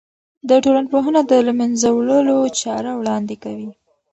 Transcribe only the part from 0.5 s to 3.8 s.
ټولنپوهنه د له منځه وړلو چاره وړاندې کوي.